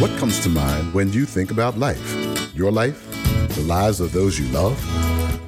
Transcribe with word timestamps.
What 0.00 0.16
comes 0.16 0.40
to 0.40 0.48
mind 0.48 0.94
when 0.94 1.12
you 1.12 1.26
think 1.26 1.50
about 1.50 1.76
life? 1.76 2.16
Your 2.54 2.72
life? 2.72 3.06
The 3.54 3.60
lives 3.66 4.00
of 4.00 4.12
those 4.12 4.38
you 4.38 4.46
love? 4.46 4.80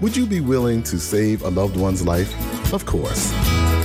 Would 0.02 0.14
you 0.14 0.26
be 0.26 0.40
willing 0.40 0.82
to 0.82 0.98
save 0.98 1.40
a 1.40 1.48
loved 1.48 1.74
one's 1.74 2.06
life? 2.06 2.30
Of 2.70 2.84
course. 2.84 3.32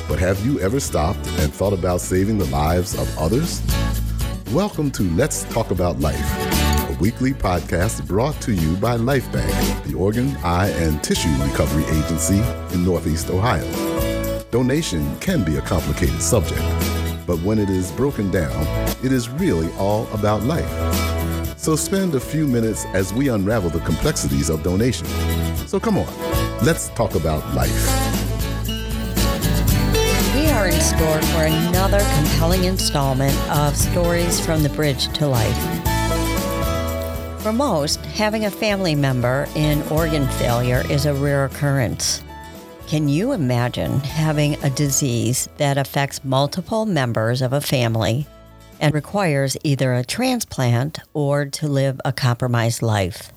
But 0.09 0.19
have 0.19 0.45
you 0.45 0.59
ever 0.59 0.81
stopped 0.81 1.25
and 1.39 1.53
thought 1.53 1.71
about 1.71 2.01
saving 2.01 2.37
the 2.37 2.47
lives 2.47 2.99
of 2.99 3.17
others? 3.17 3.61
Welcome 4.51 4.91
to 4.91 5.03
Let's 5.03 5.45
Talk 5.45 5.71
About 5.71 6.01
Life, 6.01 6.19
a 6.89 6.97
weekly 6.99 7.31
podcast 7.31 8.05
brought 8.05 8.35
to 8.41 8.51
you 8.51 8.75
by 8.75 8.97
LifeBank, 8.97 9.85
the 9.85 9.93
organ, 9.93 10.35
eye, 10.43 10.71
and 10.71 11.01
tissue 11.01 11.33
recovery 11.41 11.85
agency 11.85 12.39
in 12.73 12.83
Northeast 12.83 13.29
Ohio. 13.29 14.43
Donation 14.51 15.17
can 15.21 15.45
be 15.45 15.55
a 15.55 15.61
complicated 15.61 16.21
subject 16.21 16.96
but 17.27 17.37
when 17.41 17.59
it 17.59 17.69
is 17.69 17.91
broken 17.91 18.31
down, 18.31 18.65
it 19.03 19.11
is 19.11 19.29
really 19.29 19.71
all 19.73 20.07
about 20.13 20.41
life. 20.43 20.67
So 21.57 21.75
spend 21.75 22.15
a 22.15 22.19
few 22.19 22.47
minutes 22.47 22.85
as 22.93 23.13
we 23.13 23.27
unravel 23.27 23.69
the 23.69 23.81
complexities 23.81 24.49
of 24.49 24.63
donation. 24.63 25.05
So 25.67 25.79
come 25.79 25.97
on, 25.97 26.07
let's 26.63 26.87
talk 26.89 27.15
about 27.15 27.43
life. 27.53 27.75
We 30.33 30.49
are 30.49 30.67
in 30.67 30.79
store 30.79 31.21
for 31.33 31.43
another 31.43 31.99
compelling 32.15 32.63
installment 32.63 33.37
of 33.49 33.75
Stories 33.75 34.39
from 34.39 34.63
the 34.63 34.69
Bridge 34.69 35.09
to 35.17 35.27
Life. 35.27 35.83
For 37.41 37.51
most, 37.51 37.99
having 38.05 38.45
a 38.45 38.51
family 38.51 38.95
member 38.95 39.47
in 39.55 39.81
organ 39.89 40.27
failure 40.39 40.83
is 40.89 41.05
a 41.05 41.13
rare 41.13 41.45
occurrence. 41.45 42.23
Can 42.87 43.09
you 43.09 43.33
imagine 43.33 43.99
having 43.99 44.53
a 44.63 44.69
disease 44.69 45.49
that 45.57 45.77
affects 45.77 46.23
multiple 46.23 46.85
members 46.85 47.41
of 47.41 47.51
a 47.51 47.59
family 47.59 48.25
and 48.79 48.93
requires 48.93 49.57
either 49.61 49.93
a 49.93 50.05
transplant 50.05 50.99
or 51.13 51.47
to 51.47 51.67
live 51.67 51.99
a 52.05 52.13
compromised 52.13 52.81
life? 52.81 53.33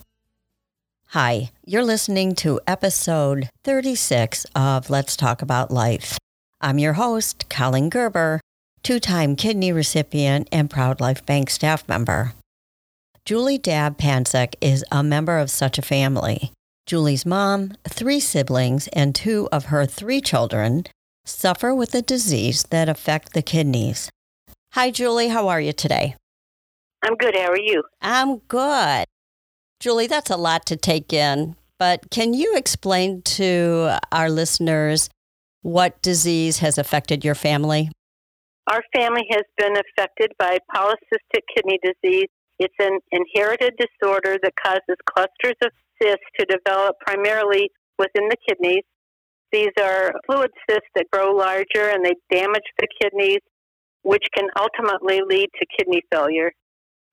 Hi, 1.08 1.50
you're 1.66 1.82
listening 1.82 2.36
to 2.36 2.60
episode 2.68 3.50
36 3.64 4.46
of 4.54 4.88
Let's 4.88 5.16
Talk 5.16 5.42
About 5.42 5.72
Life. 5.72 6.16
I'm 6.60 6.78
your 6.78 6.92
host, 6.92 7.48
Colleen 7.48 7.90
Gerber, 7.90 8.40
two 8.84 9.00
time 9.00 9.34
kidney 9.34 9.72
recipient 9.72 10.48
and 10.52 10.70
Proud 10.70 11.00
Life 11.00 11.26
Bank 11.26 11.50
staff 11.50 11.88
member. 11.88 12.34
Julie 13.24 13.58
Dabb 13.58 13.98
Pencak 13.98 14.54
is 14.60 14.84
a 14.92 15.02
member 15.02 15.38
of 15.38 15.50
such 15.50 15.76
a 15.76 15.82
family. 15.82 16.52
Julie's 16.90 17.24
mom, 17.24 17.74
three 17.88 18.18
siblings, 18.18 18.88
and 18.88 19.14
two 19.14 19.48
of 19.52 19.66
her 19.66 19.86
three 19.86 20.20
children 20.20 20.82
suffer 21.24 21.72
with 21.72 21.94
a 21.94 22.02
disease 22.02 22.64
that 22.70 22.88
affect 22.88 23.32
the 23.32 23.42
kidneys. 23.42 24.10
Hi, 24.72 24.90
Julie. 24.90 25.28
How 25.28 25.46
are 25.46 25.60
you 25.60 25.72
today? 25.72 26.16
I'm 27.04 27.14
good. 27.14 27.36
How 27.36 27.52
are 27.52 27.56
you? 27.56 27.84
I'm 28.02 28.38
good. 28.38 29.04
Julie, 29.78 30.08
that's 30.08 30.30
a 30.30 30.36
lot 30.36 30.66
to 30.66 30.76
take 30.76 31.12
in, 31.12 31.54
but 31.78 32.10
can 32.10 32.34
you 32.34 32.56
explain 32.56 33.22
to 33.38 33.96
our 34.10 34.28
listeners 34.28 35.08
what 35.62 36.02
disease 36.02 36.58
has 36.58 36.76
affected 36.76 37.24
your 37.24 37.36
family? 37.36 37.92
Our 38.66 38.82
family 38.92 39.26
has 39.30 39.44
been 39.56 39.76
affected 39.76 40.32
by 40.40 40.58
polycystic 40.74 41.42
kidney 41.54 41.78
disease. 41.84 42.30
It's 42.60 42.74
an 42.78 42.98
inherited 43.10 43.72
disorder 43.78 44.36
that 44.42 44.52
causes 44.62 44.96
clusters 45.08 45.56
of 45.64 45.70
cysts 46.00 46.28
to 46.38 46.44
develop 46.44 46.94
primarily 47.00 47.70
within 47.98 48.28
the 48.28 48.36
kidneys. 48.46 48.84
These 49.50 49.72
are 49.80 50.12
fluid 50.26 50.50
cysts 50.68 50.90
that 50.94 51.06
grow 51.10 51.32
larger 51.32 51.88
and 51.88 52.04
they 52.04 52.14
damage 52.30 52.68
the 52.78 52.86
kidneys, 53.00 53.40
which 54.02 54.24
can 54.36 54.48
ultimately 54.58 55.22
lead 55.26 55.48
to 55.58 55.66
kidney 55.78 56.02
failure. 56.12 56.52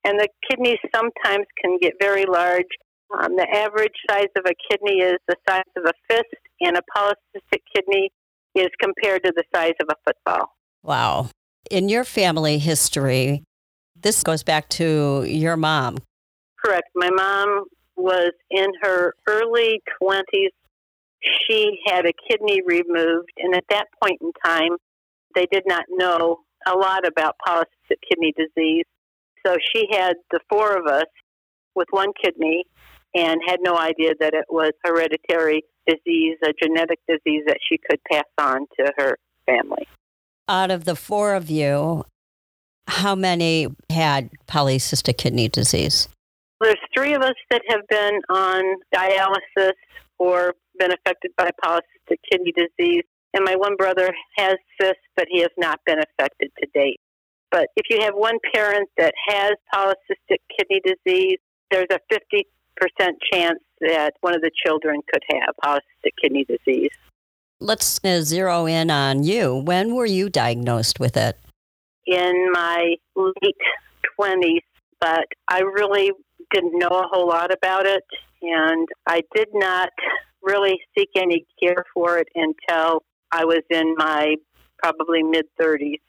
And 0.03 0.19
the 0.19 0.27
kidneys 0.49 0.79
sometimes 0.93 1.45
can 1.63 1.77
get 1.81 1.93
very 1.99 2.25
large. 2.25 2.67
Um, 3.17 3.37
the 3.37 3.47
average 3.49 3.95
size 4.09 4.27
of 4.35 4.43
a 4.45 4.53
kidney 4.69 4.99
is 4.99 5.15
the 5.29 5.37
size 5.47 5.63
of 5.77 5.85
a 5.85 5.93
fist, 6.09 6.25
and 6.59 6.75
a 6.75 6.81
polycystic 6.93 7.61
kidney 7.73 8.09
is 8.53 8.67
compared 8.81 9.23
to 9.23 9.31
the 9.33 9.43
size 9.55 9.73
of 9.81 9.87
a 9.89 9.95
football. 10.05 10.49
Wow. 10.83 11.29
In 11.71 11.87
your 11.87 12.03
family 12.03 12.59
history, 12.59 13.43
this 14.01 14.23
goes 14.23 14.43
back 14.43 14.69
to 14.69 15.23
your 15.27 15.57
mom. 15.57 15.97
Correct. 16.63 16.89
My 16.95 17.09
mom 17.09 17.65
was 17.95 18.31
in 18.49 18.67
her 18.81 19.13
early 19.27 19.81
20s. 20.01 20.49
She 21.47 21.79
had 21.87 22.05
a 22.05 22.13
kidney 22.29 22.61
removed, 22.65 23.29
and 23.37 23.55
at 23.55 23.65
that 23.69 23.87
point 24.01 24.21
in 24.21 24.31
time, 24.45 24.77
they 25.35 25.47
did 25.51 25.63
not 25.65 25.85
know 25.89 26.39
a 26.67 26.75
lot 26.75 27.07
about 27.07 27.35
polycystic 27.45 27.97
kidney 28.09 28.33
disease. 28.37 28.85
So 29.45 29.55
she 29.73 29.87
had 29.91 30.15
the 30.31 30.39
four 30.49 30.77
of 30.77 30.87
us 30.87 31.05
with 31.75 31.87
one 31.91 32.09
kidney 32.21 32.65
and 33.15 33.39
had 33.47 33.59
no 33.61 33.77
idea 33.77 34.13
that 34.19 34.33
it 34.33 34.45
was 34.49 34.71
hereditary 34.83 35.63
disease, 35.87 36.37
a 36.43 36.53
genetic 36.61 36.99
disease 37.07 37.43
that 37.47 37.57
she 37.67 37.77
could 37.77 37.99
pass 38.11 38.25
on 38.37 38.67
to 38.79 38.91
her 38.97 39.17
family. 39.45 39.87
Out 40.49 40.71
of 40.71 40.85
the 40.85 40.95
four 40.95 41.33
of 41.33 41.49
you, 41.49 42.03
how 42.87 43.15
many 43.15 43.67
had 43.89 44.29
polycystic 44.47 45.17
kidney 45.17 45.49
disease? 45.49 46.07
There's 46.61 46.75
three 46.95 47.13
of 47.13 47.21
us 47.21 47.35
that 47.51 47.61
have 47.67 47.87
been 47.89 48.19
on 48.29 48.63
dialysis 48.93 49.73
or 50.17 50.55
been 50.79 50.91
affected 50.91 51.31
by 51.37 51.51
polycystic 51.63 52.17
kidney 52.31 52.53
disease, 52.55 53.03
and 53.33 53.43
my 53.43 53.55
one 53.55 53.75
brother 53.75 54.11
has 54.37 54.55
cysts, 54.81 55.03
but 55.15 55.27
he 55.29 55.41
has 55.41 55.51
not 55.57 55.79
been 55.85 55.99
affected 55.99 56.51
to 56.59 56.67
date. 56.73 56.99
But 57.51 57.67
if 57.75 57.85
you 57.89 58.01
have 58.01 58.13
one 58.15 58.37
parent 58.53 58.89
that 58.97 59.13
has 59.27 59.53
polycystic 59.73 60.39
kidney 60.57 60.81
disease, 60.83 61.37
there's 61.71 61.87
a 61.91 61.99
50% 62.11 62.43
chance 63.31 63.59
that 63.81 64.13
one 64.21 64.35
of 64.35 64.41
the 64.41 64.51
children 64.65 65.01
could 65.11 65.23
have 65.31 65.53
polycystic 65.63 66.11
kidney 66.21 66.45
disease. 66.45 66.91
Let's 67.59 67.99
zero 68.03 68.65
in 68.65 68.91
on 68.91 69.23
you. 69.23 69.55
When 69.55 69.95
were 69.95 70.05
you 70.05 70.29
diagnosed 70.29 70.99
with 70.99 71.17
it? 71.17 71.37
In 72.07 72.51
my 72.51 72.95
late 73.15 73.57
20s, 74.19 74.61
but 74.99 75.25
I 75.49 75.59
really 75.59 76.11
didn't 76.53 76.77
know 76.79 76.87
a 76.87 77.07
whole 77.11 77.27
lot 77.27 77.53
about 77.53 77.85
it, 77.85 78.03
and 78.41 78.87
I 79.05 79.21
did 79.35 79.49
not 79.53 79.89
really 80.41 80.79
seek 80.97 81.09
any 81.15 81.45
care 81.61 81.83
for 81.93 82.17
it 82.17 82.27
until 82.35 83.03
I 83.31 83.45
was 83.45 83.61
in 83.69 83.95
my 83.97 84.35
probably 84.77 85.23
mid 85.23 85.45
30s. 85.59 85.99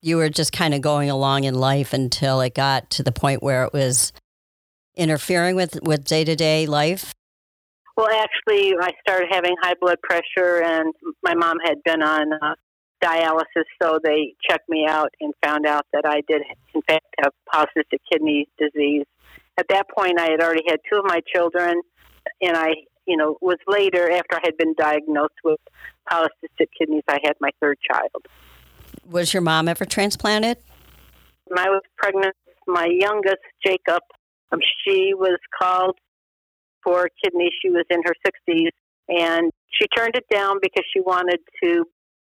You 0.00 0.16
were 0.16 0.28
just 0.28 0.52
kind 0.52 0.74
of 0.74 0.80
going 0.80 1.10
along 1.10 1.44
in 1.44 1.54
life 1.54 1.92
until 1.92 2.40
it 2.40 2.54
got 2.54 2.90
to 2.90 3.04
the 3.04 3.12
point 3.12 3.42
where 3.42 3.64
it 3.64 3.72
was 3.72 4.12
interfering 4.96 5.54
with 5.54 5.78
with 5.82 6.04
day 6.04 6.24
to 6.24 6.34
day 6.34 6.66
life. 6.66 7.14
Well, 7.96 8.08
actually, 8.08 8.74
I 8.80 8.92
started 9.06 9.28
having 9.30 9.54
high 9.62 9.74
blood 9.80 9.98
pressure, 10.02 10.62
and 10.62 10.92
my 11.22 11.34
mom 11.34 11.58
had 11.64 11.82
been 11.84 12.02
on 12.02 12.32
uh, 12.32 12.54
dialysis, 13.02 13.64
so 13.82 13.98
they 14.02 14.34
checked 14.48 14.68
me 14.68 14.86
out 14.88 15.10
and 15.20 15.34
found 15.44 15.66
out 15.66 15.86
that 15.92 16.04
I 16.06 16.22
did, 16.28 16.42
in 16.74 16.82
fact, 16.82 17.04
have 17.22 17.32
polycystic 17.52 17.98
kidney 18.10 18.46
disease 18.58 19.04
at 19.58 19.66
that 19.68 19.86
point, 19.90 20.18
I 20.18 20.30
had 20.30 20.40
already 20.40 20.62
had 20.68 20.80
two 20.90 20.98
of 20.98 21.04
my 21.04 21.20
children, 21.32 21.82
and 22.40 22.56
I, 22.56 22.70
you 23.06 23.16
know, 23.16 23.36
was 23.40 23.58
later 23.66 24.10
after 24.10 24.36
I 24.36 24.40
had 24.44 24.56
been 24.56 24.74
diagnosed 24.74 25.34
with 25.44 25.60
polycystic 26.10 26.68
kidneys. 26.78 27.04
I 27.08 27.18
had 27.22 27.34
my 27.40 27.50
third 27.60 27.78
child. 27.90 28.26
Was 29.08 29.34
your 29.34 29.42
mom 29.42 29.68
ever 29.68 29.84
transplanted? 29.84 30.58
When 31.46 31.58
I 31.58 31.68
was 31.68 31.82
pregnant, 31.96 32.34
my 32.66 32.86
youngest, 32.86 33.42
Jacob, 33.64 34.02
um, 34.52 34.60
she 34.84 35.12
was 35.14 35.38
called 35.60 35.98
for 36.82 37.08
kidney. 37.22 37.50
She 37.60 37.70
was 37.70 37.84
in 37.90 38.02
her 38.04 38.14
60s, 38.26 38.70
and 39.08 39.50
she 39.70 39.86
turned 39.96 40.16
it 40.16 40.24
down 40.30 40.58
because 40.62 40.84
she 40.92 41.00
wanted 41.00 41.40
to 41.62 41.84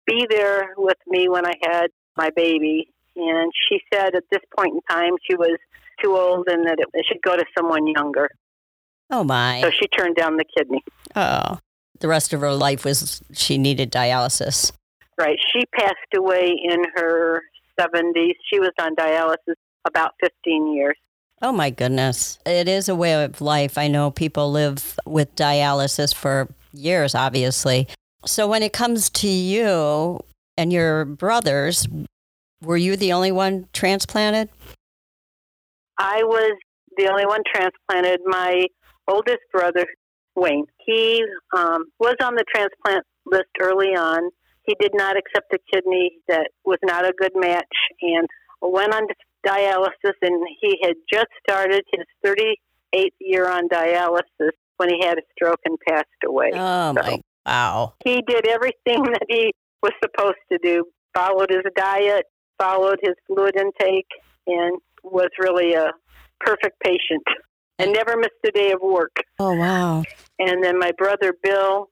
be 0.06 0.26
there 0.28 0.74
with 0.76 0.98
me 1.06 1.28
when 1.28 1.46
I 1.46 1.54
had 1.62 1.88
my 2.16 2.30
baby. 2.34 2.88
And 3.16 3.50
she 3.68 3.80
said 3.92 4.14
at 4.14 4.24
this 4.30 4.42
point 4.56 4.74
in 4.74 4.80
time, 4.90 5.14
she 5.28 5.36
was 5.36 5.58
too 6.02 6.16
old 6.16 6.48
and 6.48 6.66
that 6.66 6.78
it 6.78 7.06
should 7.08 7.22
go 7.22 7.36
to 7.36 7.44
someone 7.56 7.86
younger. 7.86 8.28
Oh 9.10 9.24
my! 9.24 9.60
So 9.62 9.70
she 9.70 9.86
turned 9.88 10.16
down 10.16 10.36
the 10.36 10.44
kidney. 10.56 10.82
Oh, 11.14 11.58
the 12.00 12.08
rest 12.08 12.32
of 12.32 12.40
her 12.40 12.52
life 12.52 12.84
was 12.84 13.22
she 13.32 13.56
needed 13.56 13.90
dialysis. 13.92 14.72
Right. 15.18 15.38
She 15.52 15.64
passed 15.78 15.94
away 16.16 16.54
in 16.62 16.84
her 16.96 17.42
seventies. 17.78 18.34
She 18.52 18.58
was 18.58 18.72
on 18.80 18.96
dialysis 18.96 19.54
about 19.86 20.12
fifteen 20.20 20.74
years. 20.74 20.96
Oh 21.40 21.52
my 21.52 21.70
goodness! 21.70 22.38
It 22.44 22.68
is 22.68 22.88
a 22.88 22.96
way 22.96 23.22
of 23.24 23.40
life. 23.40 23.78
I 23.78 23.88
know 23.88 24.10
people 24.10 24.50
live 24.50 24.98
with 25.06 25.34
dialysis 25.36 26.14
for 26.14 26.48
years, 26.72 27.14
obviously. 27.14 27.86
So 28.26 28.48
when 28.48 28.62
it 28.62 28.72
comes 28.72 29.08
to 29.10 29.28
you 29.28 30.20
and 30.56 30.72
your 30.72 31.04
brothers, 31.04 31.86
were 32.60 32.76
you 32.76 32.96
the 32.96 33.12
only 33.12 33.30
one 33.30 33.68
transplanted? 33.72 34.48
I 35.98 36.22
was 36.24 36.58
the 36.96 37.08
only 37.08 37.24
one 37.24 37.42
transplanted. 37.54 38.20
My 38.26 38.66
oldest 39.06 39.40
brother, 39.52 39.86
Wayne, 40.34 40.66
he 40.84 41.24
um, 41.56 41.84
was 42.00 42.16
on 42.22 42.34
the 42.34 42.44
transplant 42.52 43.04
list 43.26 43.50
early 43.60 43.94
on. 43.94 44.30
He 44.64 44.74
did 44.80 44.92
not 44.94 45.16
accept 45.16 45.52
a 45.52 45.58
kidney 45.72 46.18
that 46.26 46.50
was 46.64 46.78
not 46.82 47.04
a 47.04 47.12
good 47.16 47.32
match 47.36 47.64
and 48.02 48.26
went 48.60 48.92
on 48.92 49.06
dialysis, 49.46 50.14
and 50.22 50.44
he 50.60 50.78
had 50.82 50.96
just 51.10 51.28
started 51.48 51.84
his 51.92 52.04
38th 52.24 53.10
year 53.20 53.48
on 53.48 53.68
dialysis 53.68 54.50
when 54.78 54.88
he 54.88 55.06
had 55.06 55.18
a 55.18 55.22
stroke 55.32 55.60
and 55.64 55.78
passed 55.86 56.06
away. 56.26 56.50
Oh, 56.52 56.94
so 56.94 57.02
my, 57.02 57.20
wow. 57.46 57.94
He 58.04 58.22
did 58.26 58.46
everything 58.46 59.02
that 59.12 59.26
he 59.28 59.52
was 59.82 59.92
supposed 60.02 60.36
to 60.50 60.58
do, 60.62 60.84
followed 61.14 61.50
his 61.50 61.62
diet, 61.76 62.24
followed 62.58 62.98
his 63.02 63.14
fluid 63.26 63.56
intake, 63.56 64.08
and 64.46 64.78
was 65.02 65.28
really 65.38 65.74
a 65.74 65.92
perfect 66.40 66.80
patient 66.80 67.22
and 67.78 67.92
never 67.92 68.16
missed 68.16 68.32
a 68.46 68.50
day 68.50 68.72
of 68.72 68.80
work. 68.82 69.16
Oh, 69.38 69.54
wow. 69.54 70.02
And 70.38 70.62
then 70.62 70.78
my 70.78 70.92
brother 70.96 71.34
Bill, 71.42 71.88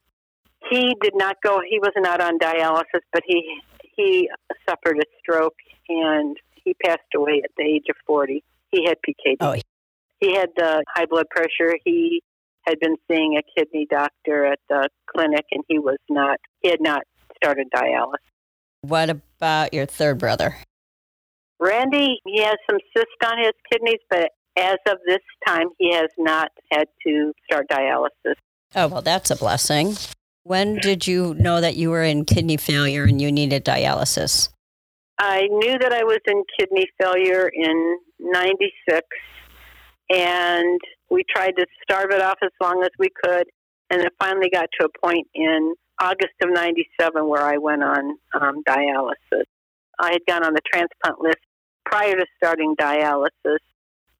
he 0.71 0.95
did 1.01 1.15
not 1.15 1.37
go, 1.43 1.61
he 1.69 1.79
was 1.79 1.93
not 1.97 2.21
on 2.21 2.39
dialysis, 2.39 3.03
but 3.13 3.23
he 3.27 3.61
he 3.97 4.29
suffered 4.69 4.99
a 4.99 5.05
stroke 5.21 5.57
and 5.89 6.37
he 6.65 6.75
passed 6.85 7.03
away 7.15 7.43
at 7.45 7.51
the 7.57 7.65
age 7.65 7.85
of 7.89 7.97
40. 8.07 8.43
He 8.71 8.85
had 8.85 8.97
PKD. 9.07 9.37
Oh. 9.41 9.55
He 10.21 10.35
had 10.35 10.49
the 10.57 10.85
high 10.95 11.07
blood 11.07 11.27
pressure. 11.31 11.77
He 11.85 12.23
had 12.67 12.79
been 12.81 12.97
seeing 13.11 13.39
a 13.39 13.43
kidney 13.59 13.87
doctor 13.91 14.47
at 14.47 14.59
the 14.69 14.89
clinic 15.07 15.45
and 15.51 15.63
he 15.69 15.79
was 15.79 15.99
not, 16.09 16.39
he 16.61 16.71
had 16.71 16.81
not 16.81 17.03
started 17.37 17.69
dialysis. 17.75 18.15
What 18.83 19.11
about 19.11 19.73
your 19.73 19.87
third 19.87 20.19
brother? 20.19 20.57
Randy, 21.61 22.21
he 22.27 22.43
has 22.43 22.57
some 22.69 22.79
cysts 22.95 23.15
on 23.25 23.39
his 23.39 23.53
kidneys, 23.71 24.01
but 24.11 24.31
as 24.57 24.77
of 24.87 24.99
this 25.07 25.21
time, 25.47 25.69
he 25.79 25.93
has 25.95 26.11
not 26.19 26.51
had 26.71 26.89
to 27.07 27.33
start 27.45 27.67
dialysis. 27.69 28.35
Oh, 28.75 28.89
well, 28.89 29.03
that's 29.03 29.31
a 29.31 29.37
blessing. 29.37 29.97
When 30.43 30.77
did 30.77 31.07
you 31.07 31.35
know 31.35 31.61
that 31.61 31.77
you 31.77 31.91
were 31.91 32.03
in 32.03 32.25
kidney 32.25 32.59
failure 32.59 33.05
and 33.05 33.21
you 33.21 33.33
needed 33.33 33.65
dialysis? 33.65 34.51
I 35.19 35.47
knew 35.47 35.79
that 35.79 35.93
I 35.93 36.05
was 36.05 36.19
in 36.27 36.43
kidney 36.59 36.87
failure 37.01 37.49
in 37.49 37.99
96, 38.19 39.07
and 40.11 40.81
we 41.15 41.25
tried 41.31 41.53
to 41.57 41.67
starve 41.83 42.11
it 42.11 42.21
off 42.21 42.39
as 42.43 42.51
long 42.61 42.83
as 42.83 42.91
we 42.99 43.09
could. 43.23 43.47
And 43.91 44.03
it 44.03 44.13
finally 44.19 44.51
got 44.51 44.69
to 44.81 44.87
a 44.87 45.07
point 45.07 45.29
in 45.35 45.75
August 46.01 46.35
of 46.43 46.51
97 46.53 47.29
where 47.29 47.43
I 47.43 47.59
went 47.59 47.85
on 47.85 48.19
um, 48.41 48.63
dialysis. 48.69 49.45
I 50.01 50.13
had 50.13 50.23
gone 50.27 50.45
on 50.45 50.55
the 50.55 50.61
transplant 50.67 51.21
list 51.21 51.39
prior 51.85 52.15
to 52.15 52.27
starting 52.37 52.75
dialysis 52.75 53.59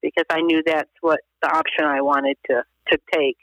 because 0.01 0.25
I 0.29 0.41
knew 0.41 0.63
that's 0.65 0.89
what 1.01 1.19
the 1.41 1.49
option 1.49 1.83
I 1.83 2.01
wanted 2.01 2.37
to, 2.49 2.63
to 2.91 2.97
take. 3.13 3.37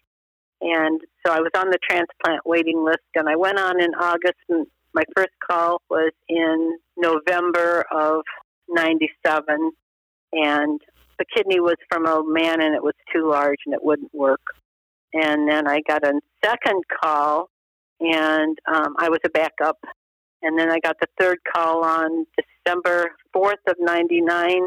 And 0.63 1.01
so 1.27 1.33
I 1.33 1.41
was 1.41 1.51
on 1.57 1.71
the 1.71 1.79
transplant 1.83 2.47
waiting 2.47 2.85
list, 2.85 3.01
and 3.17 3.29
I 3.29 3.35
went 3.35 3.59
on 3.59 3.83
in 3.83 3.95
August, 3.97 4.39
and 4.49 4.67
my 4.95 5.03
first 5.17 5.33
call 5.51 5.83
was 5.91 6.13
in 6.29 6.79
November 6.97 7.85
of 7.91 8.23
97. 8.69 9.73
And 10.33 10.81
the 11.19 11.25
kidney 11.37 11.61
was 11.61 11.77
from 11.91 12.07
a 12.07 12.23
man, 12.25 12.61
and 12.61 12.75
it 12.75 12.83
was 12.83 12.95
large, 13.33 13.59
and 13.67 13.75
it 13.75 13.83
wouldn't 13.83 14.15
work. 14.15 14.41
And 15.13 15.49
then 15.49 15.69
I 15.69 15.81
got 15.87 16.05
a 16.05 16.21
second 16.45 16.83
call, 17.03 17.51
and 18.01 18.59
um, 18.73 18.95
I 18.99 19.09
was 19.09 19.19
a 19.25 19.31
backup. 19.31 19.79
And 20.43 20.59
then 20.59 20.71
I 20.71 20.81
got 20.81 20.97
the 21.01 21.07
third 21.21 21.39
call 21.55 21.85
on 21.85 22.27
December 22.65 23.13
4th 23.35 23.63
of 23.69 23.77
99, 23.79 24.61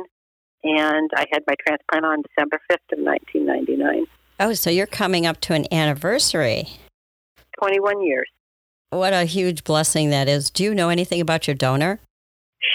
and 0.63 1.11
I 1.15 1.25
had 1.31 1.43
my 1.47 1.55
transplant 1.67 2.05
on 2.05 2.23
December 2.23 2.61
5th 2.71 2.97
of 2.97 3.03
1999. 3.03 4.05
Oh, 4.39 4.53
so 4.53 4.69
you're 4.69 4.87
coming 4.87 5.25
up 5.25 5.39
to 5.41 5.53
an 5.53 5.65
anniversary. 5.73 6.67
21 7.59 8.03
years. 8.03 8.27
What 8.89 9.13
a 9.13 9.25
huge 9.25 9.63
blessing 9.63 10.09
that 10.11 10.27
is. 10.27 10.49
Do 10.49 10.63
you 10.63 10.73
know 10.73 10.89
anything 10.89 11.19
about 11.19 11.47
your 11.47 11.55
donor? 11.55 11.99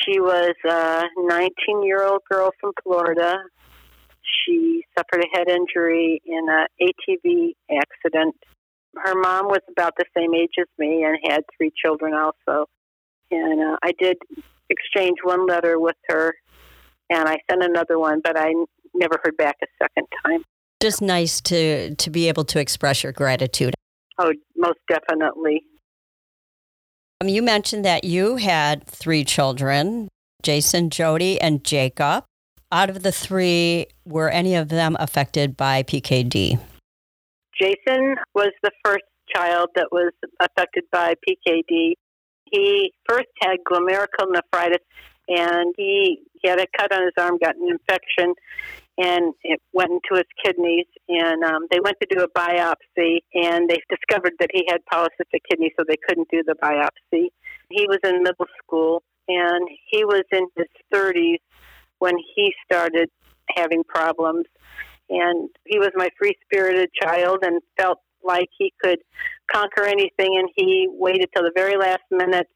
She 0.05 0.21
was 0.21 0.55
a 0.65 1.05
19 1.17 1.83
year 1.83 2.05
old 2.05 2.23
girl 2.31 2.51
from 2.61 2.73
Florida. 2.83 3.39
She 4.45 4.85
suffered 4.97 5.25
a 5.25 5.37
head 5.37 5.49
injury 5.49 6.21
in 6.25 6.47
an 6.49 6.67
ATV 6.81 7.53
accident. 7.71 8.35
Her 8.97 9.15
mom 9.15 9.47
was 9.47 9.61
about 9.71 9.95
the 9.97 10.05
same 10.17 10.35
age 10.35 10.55
as 10.61 10.67
me 10.79 11.05
and 11.05 11.19
had 11.31 11.43
three 11.57 11.73
children 11.81 12.15
also. 12.15 12.67
And 13.31 13.61
uh, 13.61 13.77
I 13.83 13.93
did 13.99 14.17
exchange 14.69 15.19
one 15.23 15.47
letter 15.47 15.79
with 15.79 15.97
her 16.09 16.35
and 17.11 17.29
I 17.29 17.39
sent 17.51 17.63
another 17.63 17.99
one, 17.99 18.21
but 18.23 18.39
I 18.39 18.53
never 18.95 19.21
heard 19.23 19.37
back 19.37 19.57
a 19.63 19.67
second 19.83 20.07
time. 20.25 20.45
Just 20.81 21.03
nice 21.03 21.41
to 21.43 21.95
to 21.95 22.11
be 22.11 22.29
able 22.29 22.45
to 22.45 22.61
express 22.61 23.03
your 23.03 23.13
gratitude. 23.13 23.75
Oh, 24.19 24.33
most 24.57 24.79
definitely. 24.89 25.63
Um, 27.21 27.29
you 27.29 27.43
mentioned 27.43 27.85
that 27.85 28.05
you 28.05 28.37
had 28.37 28.87
three 28.87 29.25
children, 29.25 30.09
Jason, 30.43 30.89
Jody, 30.89 31.39
and 31.39 31.63
Jacob. 31.65 32.25
Out 32.73 32.89
of 32.89 33.03
the 33.03 33.13
three, 33.13 33.87
were 34.05 34.31
any 34.31 34.55
of 34.55 34.69
them 34.69 34.97
affected 35.01 35.57
by 35.57 35.83
PKD? 35.83 36.61
Jason 37.61 38.17
was 38.35 38.53
the 38.63 38.71
first 38.85 39.05
child 39.35 39.71
that 39.75 39.89
was 39.91 40.13
affected 40.41 40.85
by 40.93 41.15
PKD. 41.29 41.95
He 42.51 42.93
first 43.09 43.29
had 43.43 43.59
glomerular 43.69 44.07
nephritis 44.29 44.85
and 45.31 45.75
he, 45.77 46.23
he 46.43 46.49
had 46.49 46.61
a 46.61 46.67
cut 46.77 46.93
on 46.93 47.03
his 47.03 47.13
arm, 47.17 47.39
got 47.41 47.55
an 47.55 47.69
infection, 47.71 48.35
and 48.99 49.33
it 49.45 49.61
went 49.73 49.93
into 49.93 50.17
his 50.17 50.27
kidneys. 50.45 50.87
And 51.09 51.45
um, 51.45 51.67
they 51.71 51.79
went 51.81 51.97
to 52.03 52.09
do 52.11 52.23
a 52.23 52.29
biopsy, 52.29 53.21
and 53.35 53.71
they 53.71 53.79
discovered 53.89 54.33
that 54.41 54.51
he 54.53 54.67
had 54.69 54.81
polycystic 54.93 55.41
kidney, 55.49 55.73
so 55.79 55.85
they 55.89 55.97
couldn't 56.09 56.29
do 56.33 56.43
the 56.45 56.57
biopsy. 56.61 57.29
He 57.71 57.87
was 57.87 57.99
in 58.05 58.25
middle 58.25 58.47
school, 58.63 59.03
and 59.29 59.69
he 59.89 60.05
was 60.05 60.25
in 60.33 60.47
his 60.57 60.67
30s 60.93 61.39
when 62.01 62.15
he 62.35 62.53
started 62.65 63.09
having 63.57 63.85
problems. 63.85 64.47
And 65.09 65.49
he 65.67 65.79
was 65.79 65.91
my 65.95 66.11
free 66.19 66.35
spirited 66.45 66.91
child 67.01 67.39
and 67.43 67.63
felt 67.77 68.01
like 68.23 68.49
he 68.59 68.73
could 68.83 68.99
conquer 69.51 69.85
anything, 69.85 70.37
and 70.39 70.49
he 70.55 70.89
waited 70.91 71.29
till 71.35 71.45
the 71.45 71.53
very 71.55 71.77
last 71.77 72.03
minute 72.11 72.49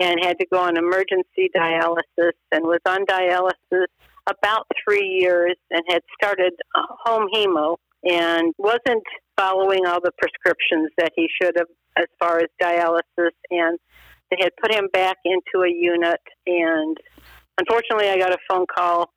and 0.00 0.18
had 0.24 0.38
to 0.38 0.46
go 0.52 0.58
on 0.58 0.76
emergency 0.76 1.50
dialysis 1.56 2.32
and 2.50 2.64
was 2.64 2.80
on 2.86 3.06
dialysis 3.06 3.86
about 4.26 4.66
three 4.84 5.06
years 5.06 5.56
and 5.70 5.82
had 5.88 6.02
started 6.20 6.52
uh, 6.74 6.82
home 7.04 7.28
hemo 7.34 7.76
and 8.02 8.52
wasn't 8.58 9.04
following 9.36 9.86
all 9.86 10.00
the 10.00 10.12
prescriptions 10.18 10.90
that 10.98 11.12
he 11.14 11.28
should 11.40 11.54
have 11.56 11.68
as 11.96 12.06
far 12.18 12.38
as 12.38 12.48
dialysis 12.60 13.30
and 13.50 13.78
they 14.30 14.36
had 14.40 14.50
put 14.60 14.72
him 14.72 14.88
back 14.92 15.16
into 15.24 15.64
a 15.64 15.70
unit 15.70 16.20
and 16.46 16.96
unfortunately 17.58 18.08
I 18.08 18.18
got 18.18 18.32
a 18.32 18.38
phone 18.48 18.66
call 18.66 19.10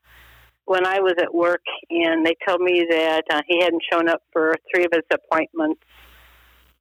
when 0.65 0.85
I 0.85 0.99
was 0.99 1.13
at 1.19 1.33
work 1.33 1.61
and 1.89 2.25
they 2.25 2.35
told 2.47 2.61
me 2.61 2.85
that 2.89 3.23
uh, 3.29 3.41
he 3.47 3.61
hadn't 3.61 3.81
shown 3.91 4.09
up 4.09 4.21
for 4.33 4.55
three 4.73 4.85
of 4.85 4.91
his 4.93 5.03
appointments 5.11 5.81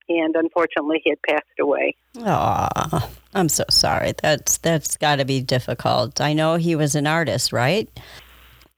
and 0.08 0.34
unfortunately 0.36 1.00
he 1.04 1.10
had 1.10 1.22
passed 1.22 1.58
away. 1.60 1.94
Oh, 2.18 3.10
I'm 3.34 3.48
so 3.48 3.64
sorry. 3.70 4.12
That's 4.22 4.58
that's 4.58 4.96
got 4.96 5.16
to 5.16 5.24
be 5.24 5.40
difficult. 5.40 6.20
I 6.20 6.32
know 6.32 6.56
he 6.56 6.76
was 6.76 6.94
an 6.94 7.06
artist, 7.06 7.52
right? 7.52 7.88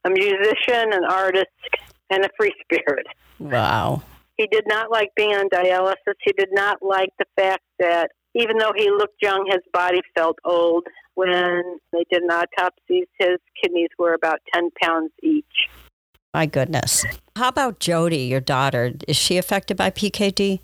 A 0.05 0.11
musician, 0.11 0.93
an 0.93 1.05
artist, 1.09 1.47
and 2.11 2.25
a 2.25 2.29
free 2.39 2.55
spirit. 2.63 3.07
Wow. 3.39 4.03
He 4.37 4.47
did 4.47 4.65
not 4.67 4.91
like 4.91 5.11
being 5.17 5.35
on 5.35 5.49
dialysis. 5.49 6.15
He 6.23 6.33
did 6.33 6.49
not 6.53 6.79
like 6.81 7.11
the 7.19 7.27
fact 7.37 7.65
that 7.79 8.11
even 8.39 8.59
though 8.59 8.73
he 8.77 8.89
looked 8.91 9.21
young, 9.21 9.47
his 9.51 9.63
body 9.73 10.01
felt 10.17 10.39
old. 10.45 10.87
When 11.15 11.79
they 11.93 12.05
did 12.11 12.23
an 12.23 12.31
autopsy, 12.31 13.05
his 13.19 13.39
kidneys 13.61 13.89
were 13.99 14.15
about 14.15 14.39
10 14.55 14.71
pounds 14.81 15.11
each. 15.23 15.69
My 16.33 16.47
goodness. 16.47 17.05
How 17.37 17.49
about 17.49 17.81
Jody, 17.81 18.19
your 18.19 18.41
daughter? 18.41 18.93
Is 19.09 19.17
she 19.17 19.39
affected 19.39 19.77
by 19.77 19.91
PKD? 19.91 20.61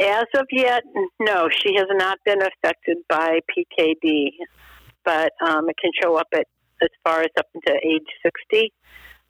As 0.00 0.24
of 0.36 0.46
yet, 0.50 0.82
no, 1.20 1.48
she 1.50 1.74
has 1.76 1.86
not 1.90 2.18
been 2.24 2.40
affected 2.40 2.96
by 3.08 3.40
PKD, 3.52 4.30
but 5.04 5.32
um, 5.46 5.68
it 5.68 5.76
can 5.80 5.92
show 6.02 6.16
up 6.16 6.28
at 6.34 6.46
as 6.82 6.88
far 7.04 7.20
as 7.20 7.28
up 7.38 7.46
into 7.54 7.78
age 7.84 8.06
60. 8.50 8.72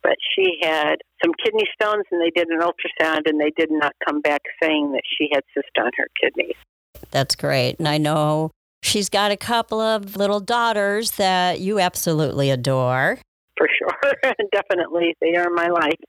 But 0.02 0.16
she 0.35 0.59
had 0.62 0.97
some 1.23 1.33
kidney 1.43 1.64
stones, 1.75 2.04
and 2.11 2.21
they 2.21 2.31
did 2.31 2.49
an 2.49 2.61
ultrasound, 2.61 3.23
and 3.26 3.40
they 3.40 3.50
did 3.57 3.71
not 3.71 3.95
come 4.07 4.21
back 4.21 4.43
saying 4.62 4.93
that 4.93 5.02
she 5.19 5.28
had 5.33 5.43
cyst 5.54 5.71
on 5.78 5.90
her 5.97 6.07
kidneys. 6.21 6.57
That's 7.14 7.37
great. 7.37 7.78
And 7.78 7.87
I 7.87 7.97
know 7.97 8.50
she's 8.83 9.09
got 9.09 9.30
a 9.30 9.37
couple 9.37 9.80
of 9.80 10.16
little 10.16 10.40
daughters 10.40 11.12
that 11.12 11.61
you 11.61 11.78
absolutely 11.78 12.50
adore. 12.50 13.21
For 13.56 13.68
sure. 13.78 14.35
Definitely. 14.52 15.16
They 15.21 15.37
are 15.37 15.49
my 15.49 15.68
life. 15.68 16.00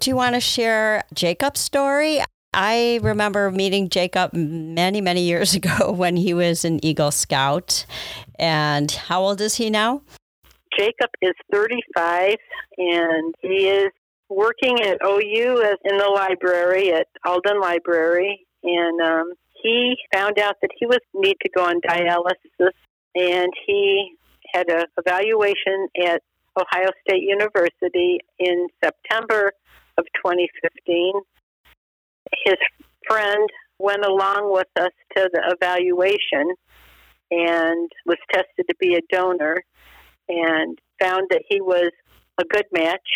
Do 0.00 0.10
you 0.10 0.16
want 0.16 0.34
to 0.34 0.40
share 0.40 1.04
Jacob's 1.14 1.60
story? 1.60 2.20
I 2.52 2.98
remember 3.00 3.52
meeting 3.52 3.88
Jacob 3.88 4.32
many, 4.32 5.00
many 5.00 5.22
years 5.22 5.54
ago 5.60 5.92
when 5.92 6.16
he 6.16 6.34
was 6.34 6.64
an 6.64 6.84
Eagle 6.84 7.12
Scout. 7.12 7.86
And 8.36 8.90
how 8.90 9.22
old 9.22 9.40
is 9.40 9.54
he 9.54 9.70
now? 9.70 10.02
Jacob 10.76 11.10
is 11.22 11.34
35 11.52 12.34
and 12.76 13.34
he 13.40 13.68
is 13.68 13.90
working 14.28 14.82
at 14.82 14.98
OU 15.06 15.62
as 15.62 15.76
in 15.84 15.96
the 15.96 16.10
library 16.12 16.92
at 16.92 17.06
Alden 17.24 17.60
Library. 17.60 18.44
And 18.64 19.00
um, 19.00 19.32
he 19.64 19.96
found 20.12 20.38
out 20.38 20.56
that 20.60 20.70
he 20.78 20.86
was 20.86 20.98
need 21.14 21.36
to 21.42 21.48
go 21.56 21.64
on 21.64 21.80
dialysis 21.80 22.70
and 23.14 23.52
he 23.66 24.14
had 24.52 24.68
a 24.68 24.86
evaluation 24.98 25.88
at 26.04 26.22
Ohio 26.56 26.90
State 27.08 27.22
University 27.22 28.18
in 28.38 28.68
September 28.84 29.52
of 29.98 30.04
2015. 30.24 31.12
His 32.44 32.56
friend 33.08 33.48
went 33.78 34.04
along 34.04 34.52
with 34.52 34.68
us 34.76 34.92
to 35.16 35.30
the 35.32 35.56
evaluation 35.58 36.54
and 37.30 37.90
was 38.06 38.18
tested 38.32 38.66
to 38.68 38.74
be 38.78 38.94
a 38.94 39.00
donor 39.10 39.62
and 40.28 40.78
found 41.00 41.28
that 41.30 41.42
he 41.48 41.60
was 41.60 41.90
a 42.38 42.44
good 42.44 42.66
match, 42.72 43.08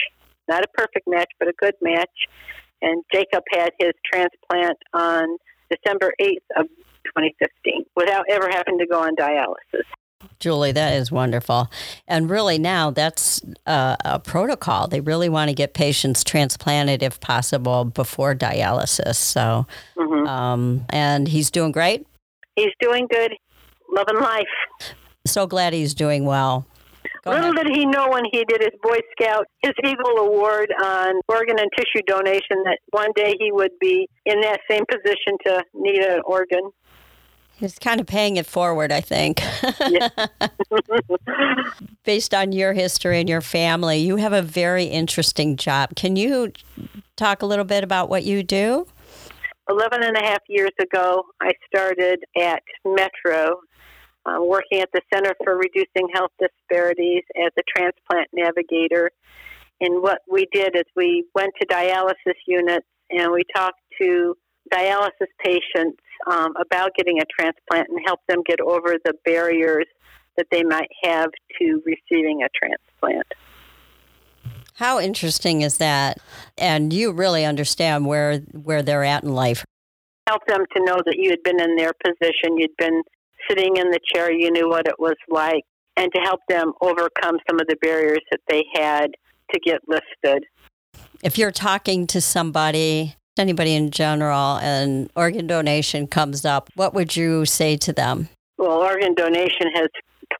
not 0.49 0.65
a 0.65 0.69
perfect 0.75 1.07
match, 1.07 1.31
but 1.39 1.49
a 1.49 1.55
good 1.59 1.75
match. 1.83 2.27
And 2.81 3.03
Jacob 3.13 3.45
had 3.53 3.71
his 3.79 3.93
transplant 4.11 4.79
on 4.95 5.37
December 5.71 6.13
8th 6.21 6.37
of 6.57 6.67
2015 7.05 7.85
without 7.97 8.25
ever 8.29 8.49
having 8.51 8.79
to 8.79 8.87
go 8.87 9.01
on 9.01 9.17
dialysis. 9.17 9.85
Julie, 10.41 10.73
that 10.73 10.95
is 10.95 11.11
wonderful. 11.11 11.71
And 12.07 12.31
really, 12.31 12.59
now 12.59 12.91
that's 12.91 13.41
a, 13.67 13.97
a, 14.05 14.19
protocol. 14.21 14.87
They 14.87 15.01
really 15.01 15.29
want 15.29 15.49
to 15.49 15.55
get 15.55 15.75
patients 15.75 16.23
transplanted 16.23 17.03
if 17.03 17.21
possible 17.21 17.85
before 17.85 18.35
dialysis. 18.35 19.17
So, 19.17 19.67
mm-hmm. 19.97 20.27
um, 20.29 20.87
and 20.91 21.27
he's 21.27 21.51
doing 21.51 21.73
great. 21.73 22.07
He's 22.55 22.73
doing 22.81 23.09
good, 23.11 23.33
loving 23.93 24.21
life. 24.21 24.47
So 25.27 25.47
glad 25.47 25.73
he's 25.73 25.95
doing 25.95 26.25
well. 26.25 26.67
Go 27.29 27.35
Little 27.35 27.51
ahead. 27.51 27.67
did 27.67 27.77
he 27.77 27.87
know 27.87 28.09
when 28.09 28.25
he 28.33 28.45
did 28.45 28.61
his 28.61 28.71
Boy 28.83 28.99
Scout, 29.13 29.47
his 29.63 29.73
Eagle 29.85 30.19
Award 30.19 30.73
on 30.83 31.21
organ 31.29 31.59
and 31.59 31.71
tissue 31.77 32.03
donation, 32.07 32.63
that 32.65 32.79
one 32.91 33.11
day 33.15 33.35
he 33.39 33.53
would 33.53 33.73
be 33.81 34.09
in 34.25 34.41
that 34.41 34.61
same 34.71 34.85
position 34.91 35.37
to 35.47 35.63
need 35.75 36.03
an 36.03 36.21
organ. 36.25 36.71
He's 37.57 37.79
kind 37.79 38.01
of 38.01 38.07
paying 38.07 38.37
it 38.37 38.47
forward, 38.47 38.93
I 38.93 39.01
think. 39.01 39.43
Based 42.05 42.33
on 42.33 42.53
your 42.53 42.73
history 42.73 43.19
and 43.21 43.29
your 43.29 43.41
family, 43.41 43.99
you 43.99 44.17
have 44.17 44.33
a 44.33 44.43
very 44.43 44.85
interesting 44.85 45.57
job. 45.57 45.97
Can 45.97 46.17
you 46.17 46.53
talk 47.17 47.43
a 47.43 47.47
little 47.47 47.65
bit 47.65 47.83
about 47.83 48.09
what 48.09 48.23
you 48.25 48.43
do? 48.45 48.87
11 49.69 50.03
and 50.03 50.17
a 50.17 50.25
half 50.25 50.39
years 50.49 50.71
ago, 50.81 51.25
I 51.43 51.51
started 51.67 52.21
at 52.41 52.63
Metro, 52.87 53.61
uh, 54.29 54.43
working 54.43 54.81
at 54.81 54.91
the 54.93 55.01
Center 55.13 55.35
for 55.45 55.57
Reducing 55.57 56.09
Health 56.13 56.33
Disparities 56.39 57.25
as 57.37 57.53
a 57.59 57.63
transplant 57.77 58.29
navigator. 58.33 59.11
And 59.81 60.03
what 60.03 60.21
we 60.31 60.47
did 60.53 60.77
is 60.77 60.85
we 60.97 61.25
went 61.35 61.53
to 61.61 61.67
dialysis 61.67 62.35
units 62.47 62.87
and 63.11 63.33
we 63.33 63.45
talked 63.55 63.81
to 64.01 64.35
dialysis 64.73 65.29
patients 65.43 66.03
um, 66.31 66.53
about 66.61 66.95
getting 66.97 67.21
a 67.21 67.25
transplant 67.25 67.89
and 67.89 68.01
help 68.05 68.21
them 68.29 68.43
get 68.45 68.61
over 68.61 68.97
the 69.05 69.15
barriers 69.25 69.87
that 70.37 70.47
they 70.51 70.63
might 70.63 70.91
have 71.03 71.31
to 71.61 71.83
receiving 71.87 72.43
a 72.43 72.49
transplant. 72.55 73.27
How 74.75 75.01
interesting 75.01 75.63
is 75.63 75.79
that? 75.79 76.19
And 76.57 76.93
you 76.93 77.11
really 77.11 77.45
understand 77.45 78.07
where 78.07 78.39
where 78.53 78.83
they're 78.83 79.05
at 79.05 79.25
in 79.25 79.35
life. 79.35 79.65
Help 80.29 80.47
them 80.47 80.65
to 80.77 80.85
know 80.85 80.99
that 81.05 81.17
you 81.17 81.31
had 81.31 81.43
been 81.43 81.61
in 81.61 81.75
their 81.77 81.93
position, 82.05 82.59
you'd 82.59 82.77
been 82.77 83.03
sitting 83.49 83.77
in 83.77 83.91
the 83.91 84.01
chair, 84.15 84.33
you 84.33 84.51
knew 84.51 84.69
what 84.69 84.87
it 84.87 84.99
was 84.99 85.17
like, 85.29 85.63
and 85.97 86.11
to 86.15 86.21
help 86.21 86.41
them 86.49 86.73
overcome 86.81 87.39
some 87.49 87.61
of 87.61 87.67
the 87.69 87.77
barriers 87.81 88.21
that 88.31 88.41
they 88.49 88.65
had 88.75 89.11
to 89.53 89.61
get 89.61 89.81
listed. 89.89 90.45
If 91.23 91.39
you're 91.39 91.53
talking 91.53 92.07
to 92.09 92.21
somebody 92.21 93.15
anybody 93.39 93.75
in 93.75 93.91
general 93.91 94.59
and 94.59 95.11
organ 95.15 95.47
donation 95.47 96.07
comes 96.07 96.45
up, 96.45 96.71
what 96.75 96.95
would 96.95 97.17
you 97.17 97.45
say 97.47 97.77
to 97.77 97.93
them? 97.93 98.29
Well, 98.57 98.79
organ 98.79 99.15
donation 99.15 99.71
has 99.75 99.89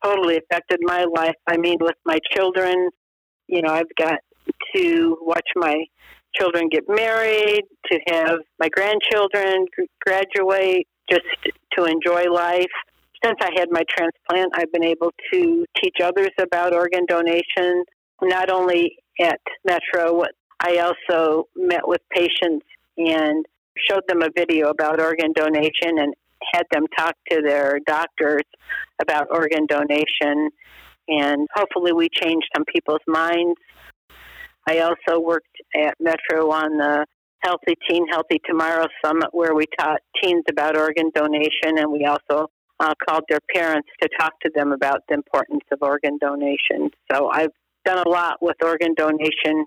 totally 0.03 0.39
affected 0.39 0.81
my 0.83 1.05
life. 1.05 1.37
I 1.47 1.57
mean, 1.57 1.77
with 1.81 1.95
my 2.05 2.19
children, 2.35 2.91
you 3.47 3.63
know, 3.63 3.71
I've 3.71 3.95
got 3.97 4.19
to 4.75 5.17
watch 5.21 5.49
my 5.55 5.85
children 6.35 6.69
get 6.71 6.85
married, 6.89 7.63
to 7.91 8.01
have 8.09 8.39
my 8.59 8.69
grandchildren 8.69 9.67
graduate, 10.05 10.87
just 11.11 11.25
to 11.77 11.85
enjoy 11.85 12.25
life. 12.31 12.67
Since 13.25 13.39
I 13.41 13.51
had 13.57 13.69
my 13.71 13.83
transplant, 13.97 14.53
I've 14.55 14.73
been 14.73 14.85
able 14.85 15.13
to 15.33 15.65
teach 15.83 15.97
others 16.03 16.31
about 16.41 16.73
organ 16.73 17.05
donation, 17.09 17.85
not 18.23 18.51
only 18.51 18.97
at 19.21 19.41
Metro, 19.65 20.25
I 20.61 20.79
also 20.79 21.45
met 21.57 21.87
with 21.87 22.01
patients 22.11 22.67
and 22.97 23.45
showed 23.89 24.03
them 24.09 24.23
a 24.23 24.29
video 24.37 24.71
about 24.71 25.01
organ 25.01 25.33
donation 25.33 25.99
and 25.99 26.15
had 26.53 26.65
them 26.73 26.85
talk 26.97 27.15
to 27.31 27.41
their 27.43 27.79
doctors 27.87 28.43
about 29.01 29.27
organ 29.31 29.67
donation. 29.67 30.51
And 31.09 31.49
hopefully, 31.55 31.93
we 31.93 32.09
changed 32.13 32.47
some 32.55 32.65
people's 32.73 33.01
minds. 33.07 33.59
I 34.69 34.81
also 34.81 35.21
worked 35.21 35.57
at 35.75 35.95
Metro 35.99 36.51
on 36.51 36.77
the 36.77 37.07
Healthy 37.41 37.75
Teen, 37.89 38.07
Healthy 38.09 38.41
Tomorrow 38.47 38.89
Summit, 39.05 39.29
where 39.33 39.55
we 39.55 39.65
taught 39.79 40.01
teens 40.23 40.45
about 40.51 40.77
organ 40.77 41.11
donation, 41.15 41.79
and 41.79 41.91
we 41.91 42.05
also 42.05 42.51
uh, 42.81 42.95
called 43.09 43.25
their 43.29 43.41
parents 43.55 43.89
to 44.03 44.09
talk 44.19 44.33
to 44.41 44.51
them 44.55 44.73
about 44.73 45.01
the 45.09 45.15
importance 45.15 45.65
of 45.73 45.79
organ 45.83 46.19
donation. 46.21 46.91
So 47.13 47.29
I've 47.29 47.51
done 47.85 47.99
a 48.07 48.09
lot 48.09 48.39
with 48.41 48.57
organ 48.63 48.95
donation 48.97 49.67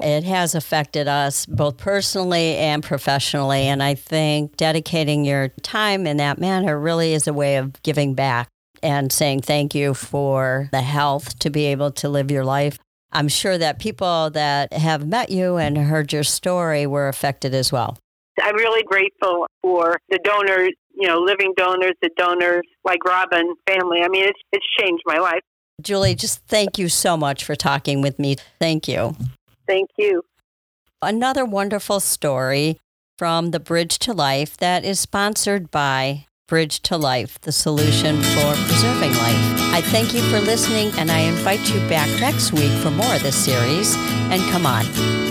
it 0.00 0.24
has 0.24 0.54
affected 0.54 1.08
us 1.08 1.44
both 1.46 1.76
personally 1.76 2.56
and 2.56 2.82
professionally. 2.84 3.62
And 3.62 3.82
I 3.82 3.94
think 3.94 4.56
dedicating 4.56 5.24
your 5.24 5.48
time 5.62 6.06
in 6.06 6.18
that 6.18 6.38
manner 6.38 6.78
really 6.78 7.14
is 7.14 7.26
a 7.26 7.32
way 7.32 7.56
of 7.56 7.82
giving 7.82 8.14
back 8.14 8.48
and 8.80 9.12
saying 9.12 9.42
thank 9.42 9.74
you 9.74 9.94
for 9.94 10.68
the 10.70 10.82
health 10.82 11.38
to 11.40 11.50
be 11.50 11.66
able 11.66 11.90
to 11.92 12.08
live 12.08 12.30
your 12.30 12.44
life. 12.44 12.78
I'm 13.10 13.28
sure 13.28 13.58
that 13.58 13.80
people 13.80 14.30
that 14.30 14.72
have 14.72 15.06
met 15.06 15.30
you 15.30 15.56
and 15.56 15.76
heard 15.76 16.12
your 16.12 16.22
story 16.22 16.86
were 16.86 17.08
affected 17.08 17.54
as 17.54 17.72
well. 17.72 17.98
I'm 18.40 18.54
really 18.54 18.84
grateful 18.84 19.46
for 19.62 19.98
the 20.10 20.20
donors, 20.22 20.74
you 20.98 21.06
know, 21.06 21.18
living 21.18 21.52
donors, 21.56 21.94
the 22.02 22.10
donors 22.16 22.64
like 22.84 23.04
Robin 23.04 23.54
family. 23.66 24.02
I 24.02 24.08
mean, 24.08 24.24
it's, 24.24 24.40
it's 24.52 24.66
changed 24.78 25.02
my 25.06 25.18
life. 25.18 25.40
Julie, 25.80 26.14
just 26.14 26.40
thank 26.46 26.76
you 26.78 26.88
so 26.88 27.16
much 27.16 27.44
for 27.44 27.54
talking 27.54 28.02
with 28.02 28.18
me. 28.18 28.36
Thank 28.58 28.88
you. 28.88 29.16
Thank 29.66 29.90
you. 29.96 30.22
Another 31.00 31.44
wonderful 31.44 32.00
story 32.00 32.80
from 33.16 33.52
the 33.52 33.60
Bridge 33.60 33.98
to 34.00 34.12
Life 34.12 34.56
that 34.56 34.84
is 34.84 34.98
sponsored 34.98 35.70
by 35.70 36.26
Bridge 36.48 36.80
to 36.80 36.96
Life, 36.96 37.40
the 37.42 37.52
solution 37.52 38.20
for 38.20 38.54
preserving 38.66 39.10
life. 39.10 39.74
I 39.74 39.82
thank 39.82 40.14
you 40.14 40.22
for 40.22 40.40
listening 40.40 40.90
and 40.98 41.10
I 41.10 41.20
invite 41.20 41.72
you 41.72 41.78
back 41.88 42.08
next 42.20 42.52
week 42.52 42.72
for 42.82 42.90
more 42.90 43.14
of 43.14 43.22
this 43.22 43.36
series. 43.36 43.94
And 44.30 44.42
come 44.50 44.66
on, 44.66 44.84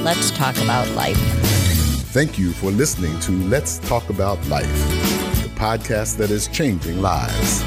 let's 0.03 0.31
talk 0.31 0.55
about 0.57 0.87
life. 0.91 1.17
Thank 2.13 2.39
you 2.39 2.51
for 2.51 2.71
listening 2.71 3.19
to 3.21 3.31
Let's 3.31 3.79
Talk 3.79 4.09
About 4.09 4.43
Life, 4.47 4.71
the 5.09 5.16
podcast 5.57 6.17
that 6.17 6.29
is 6.29 6.47
changing 6.47 7.01
lives. 7.01 7.63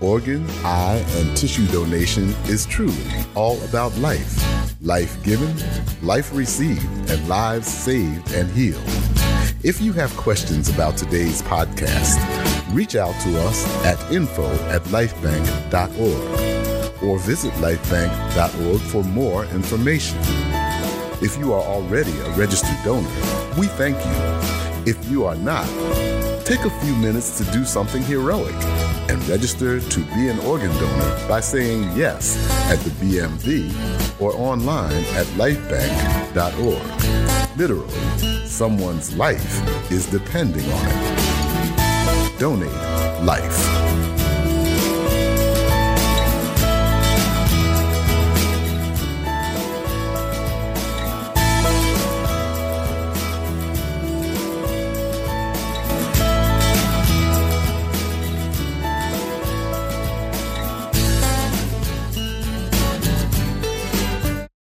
Organ, 0.00 0.48
eye, 0.64 1.04
and 1.16 1.36
tissue 1.36 1.66
donation 1.68 2.30
is 2.46 2.66
truly 2.66 3.10
all 3.34 3.62
about 3.64 3.96
life 3.98 4.40
life 4.84 5.22
given, 5.24 5.56
life 6.02 6.32
received, 6.34 6.84
and 7.10 7.28
lives 7.28 7.66
saved 7.66 8.32
and 8.34 8.50
healed. 8.50 8.82
If 9.62 9.80
you 9.80 9.94
have 9.94 10.14
questions 10.16 10.68
about 10.68 10.98
today's 10.98 11.40
podcast, 11.42 12.18
reach 12.74 12.94
out 12.96 13.14
to 13.22 13.40
us 13.40 13.64
at 13.86 13.98
info 14.12 14.46
at 14.68 14.82
lifebank.org 14.84 17.02
or 17.02 17.18
visit 17.18 17.52
lifebank.org 17.54 18.80
for 18.80 19.02
more 19.04 19.46
information. 19.46 20.18
If 21.22 21.38
you 21.38 21.54
are 21.54 21.62
already 21.62 22.12
a 22.18 22.30
registered 22.32 22.76
donor, 22.84 23.08
we 23.58 23.68
thank 23.68 23.96
you. 23.96 24.12
If 24.86 25.02
you 25.10 25.24
are 25.24 25.36
not, 25.36 25.66
take 26.44 26.60
a 26.60 26.70
few 26.80 26.94
minutes 26.96 27.38
to 27.38 27.44
do 27.52 27.64
something 27.64 28.02
heroic 28.02 28.54
and 29.08 29.26
register 29.28 29.80
to 29.80 30.00
be 30.14 30.28
an 30.28 30.38
organ 30.40 30.70
donor 30.72 31.28
by 31.28 31.40
saying 31.40 31.84
yes 31.96 32.36
at 32.70 32.78
the 32.80 32.90
BMV 32.90 34.20
or 34.20 34.34
online 34.36 34.92
at 35.14 35.26
lifebank.org. 35.38 36.84
Literally, 37.56 38.46
someone's 38.46 39.16
life 39.16 39.90
is 39.90 40.06
depending 40.06 40.70
on 40.70 40.86
it. 40.86 42.38
Donate 42.38 42.70
life. 43.24 44.23